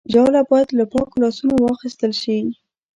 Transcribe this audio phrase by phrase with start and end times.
[0.11, 2.37] ژاوله باید له پاکو لاسونو واخیستل شي.